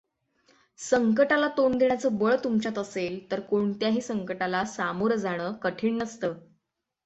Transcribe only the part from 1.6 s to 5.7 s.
देण्याचं बळ तुमच्यात असेल तर कोणत्याही संकटाला सामोरं जाणं